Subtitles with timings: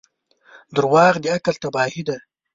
[0.75, 2.17] •دروغ د عقل تباهي ده.